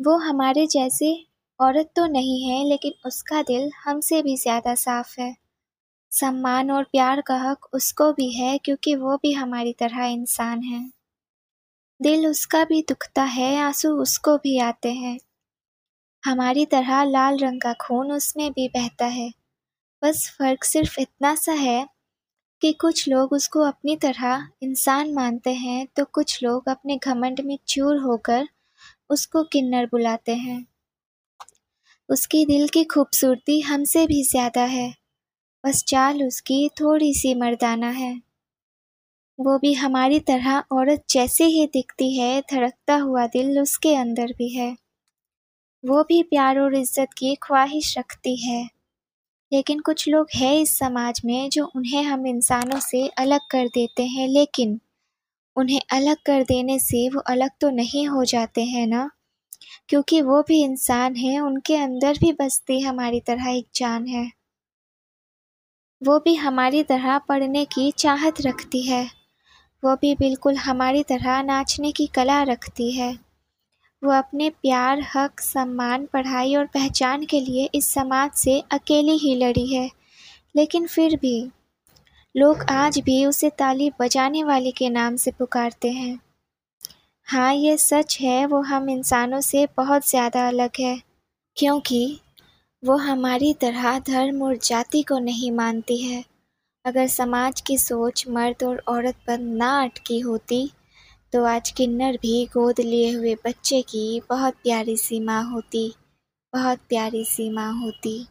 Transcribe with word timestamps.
वो 0.00 0.16
हमारे 0.18 0.66
जैसे 0.66 1.10
औरत 1.60 1.90
तो 1.96 2.06
नहीं 2.06 2.42
है, 2.44 2.64
लेकिन 2.64 2.92
उसका 3.06 3.42
दिल 3.42 3.70
हमसे 3.84 4.22
भी 4.22 4.36
ज़्यादा 4.36 4.74
साफ़ 4.74 5.14
है। 5.20 5.34
सम्मान 6.12 6.70
और 6.70 6.84
प्यार 6.84 7.20
का 7.20 7.36
हक 7.42 7.68
उसको 7.74 8.12
भी 8.12 8.30
है, 8.32 8.58
क्योंकि 8.58 8.94
वो 8.96 9.16
भी 9.16 9.32
हमारी 9.32 9.72
तरह 9.72 10.06
इंसान 10.06 10.62
है। 10.62 10.90
दिल 12.00 12.26
उसका 12.26 12.64
भी 12.64 12.80
दुखता 12.82 13.22
है, 13.22 13.56
आँसू 13.56 13.90
उसको 14.02 14.36
भी 14.36 14.58
आते 14.58 14.92
हैं। 14.92 15.18
हमारी 16.24 16.64
तरह 16.66 17.02
लाल 17.04 17.38
रंग 17.38 17.60
का 17.60 17.72
खून 17.80 18.12
उसमें 18.12 18.50
भी 18.52 18.68
बहता 18.68 19.06
है। 19.06 19.30
बस 20.02 20.28
फ़र्क 20.38 20.64
सिर्फ़ 20.64 21.00
इतना 21.00 21.34
सा 21.34 21.52
है 21.52 21.86
कि 22.62 22.72
कुछ 22.72 23.08
लोग 23.08 23.32
उसको 23.32 23.60
अपनी 23.60 23.96
तरह 23.96 24.48
इंसान 24.62 25.14
मानते 25.14 25.54
हैं 25.54 25.86
तो 25.96 26.04
कुछ 26.04 26.42
लोग 26.42 26.68
अपने 26.68 26.96
घमंड 26.98 27.40
में 27.40 27.58
चूर 27.68 27.98
होकर 27.98 28.48
उसको 29.10 29.42
किन्नर 29.44 29.86
बुलाते 29.86 30.34
हैं। 30.34 30.66
उसकी 32.08 32.44
दिल 32.46 32.68
की 32.68 32.84
खूबसूरती 32.84 33.60
हमसे 33.60 34.06
भी 34.06 34.22
ज़्यादा 34.22 34.62
है। 34.62 34.94
बस 35.64 35.84
चाल 35.88 36.22
उसकी 36.22 36.68
थोड़ी 36.68 37.14
सी 37.14 37.34
मर्दाना 37.34 37.90
है। 37.90 38.20
वो 39.38 39.58
भी 39.58 39.72
हमारी 39.74 40.20
तरह 40.20 40.62
औरत 40.72 41.04
जैसे 41.10 41.44
ही 41.44 41.66
दिखती 41.66 42.18
है, 42.18 42.40
धड़कता 42.40 42.96
हुआ 42.96 43.26
दिल 43.26 43.60
उसके 43.60 43.94
अंदर 43.94 44.32
भी 44.38 44.48
है। 44.48 44.76
वो 45.84 46.02
भी 46.02 46.22
प्यार 46.22 46.58
और 46.58 46.74
इज़्ज़त 46.74 47.12
की 47.18 47.34
ख्वाहिश 47.34 47.98
रखती 47.98 48.36
है। 48.36 48.62
लेकिन 49.52 49.80
कुछ 49.80 50.08
लोग 50.08 50.26
हैं 50.34 50.54
इस 50.54 50.78
समाज 50.78 51.20
में 51.24 51.50
जो 51.50 51.64
उन्हें 51.76 52.02
हम 52.02 52.26
इंसानों 52.26 52.80
से 52.80 53.06
अलग 53.08 53.40
कर 53.50 53.68
देते 53.68 54.02
हैं, 54.02 54.28
लेकिन 54.28 54.80
उन्हें 55.56 55.80
अलग 55.92 56.16
कर 56.26 56.42
देने 56.42 56.78
से 56.78 57.08
वो 57.08 57.20
अलग 57.20 57.50
तो 57.60 57.70
नहीं 57.70 58.08
हो 58.08 58.24
जाते 58.24 58.64
हैं 58.64 58.86
ना? 58.86 59.10
क्योंकि 59.88 60.22
वो 60.22 60.42
भी 60.42 60.64
इंसान 60.64 61.16
हैं, 61.16 61.40
उनके 61.40 61.76
अंदर 61.76 62.18
भी 62.18 62.32
बसती 62.32 62.80
हमारी 62.80 63.20
तरह 63.20 63.50
एक 63.50 63.66
जान 63.74 64.06
है। 64.06 64.32
वो 66.02 66.18
भी 66.18 66.34
हमारी 66.34 66.82
तरह 66.82 67.18
पढ़ने 67.18 67.64
की 67.64 67.90
चाहत 67.90 68.40
रखती 68.40 68.82
है। 68.82 69.10
वो 69.84 69.96
भी 69.96 70.14
बिल्कुल 70.14 70.56
हमारी 70.56 71.02
तरह 71.02 71.42
नाचने 71.42 71.92
की 71.92 72.06
कला 72.06 72.42
रखती 72.42 72.92
है। 72.92 73.18
वो 74.04 74.10
अपने 74.12 74.50
प्यार, 74.50 75.06
हक, 75.14 75.40
सम्मान, 75.40 76.06
पढ़ाई 76.06 76.54
और 76.54 76.66
पहचान 76.66 77.24
के 77.24 77.40
लिए 77.40 77.70
इस 77.74 77.86
समाज 77.86 78.30
से 78.30 78.62
अकेली 78.70 79.16
ही 79.18 79.34
लड़ी 79.34 79.74
है। 79.74 79.90
लेकिन 80.56 80.86
फिर 80.86 81.16
भी 81.16 81.50
लोग 82.34 82.62
आज 82.70 82.98
भी 82.98 83.24
उसे 83.26 83.48
ताली 83.50 83.90
बजाने 84.00 84.42
वाले 84.44 84.70
के 84.70 84.88
नाम 84.90 85.16
से 85.16 85.30
पुकारते 85.30 85.90
हैं। 85.90 86.18
हाँ 87.28 87.54
ये 87.54 87.76
सच 87.76 88.16
है, 88.20 88.44
वो 88.46 88.60
हम 88.62 88.88
इंसानों 88.90 89.40
से 89.40 89.66
बहुत 89.76 90.08
ज़्यादा 90.08 90.46
अलग 90.48 90.80
है, 90.80 90.96
क्योंकि 91.56 92.20
वो 92.82 92.96
हमारी 92.98 93.52
तरह 93.54 93.98
धर्म 93.98 94.42
और 94.42 94.56
जाति 94.56 95.02
को 95.02 95.18
नहीं 95.18 95.50
मानती 95.52 95.98
है। 95.98 96.24
अगर 96.84 97.06
समाज 97.08 97.60
की 97.60 97.78
सोच 97.78 98.24
मर्द 98.28 98.64
और 98.64 98.82
औरत 98.88 99.16
पर 99.26 99.38
ना 99.38 99.70
अटकी 99.82 100.20
होती 100.20 100.68
तो 101.32 101.44
आज 101.44 101.70
किन्नर 101.70 102.16
भी 102.16 102.44
गोद 102.46 102.80
लिए 102.80 103.10
हुए 103.12 103.34
बच्चे 103.44 103.80
की 103.82 104.20
बहुत 104.30 104.54
प्यारी 104.54 104.96
सी 104.96 105.20
माँ 105.20 105.42
होती, 105.44 105.92
बहुत 106.52 106.78
प्यारी 106.88 107.24
सी 107.26 107.50
माँ 107.50 107.72
होती। 107.74 108.26